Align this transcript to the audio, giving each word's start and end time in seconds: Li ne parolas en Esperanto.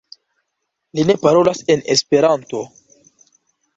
Li 0.99 1.03
ne 1.09 1.15
parolas 1.25 1.61
en 1.75 1.85
Esperanto. 1.97 2.67